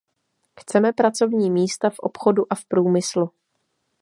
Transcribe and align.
Chceme 0.59 0.93
pracovní 0.93 1.51
místa 1.51 1.89
v 1.89 1.99
obchodu 1.99 2.45
a 2.49 2.55
v 2.55 2.65
průmyslu. 2.65 3.31